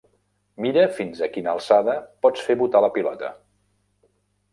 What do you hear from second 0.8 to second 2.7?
fins a quina alçada pots fer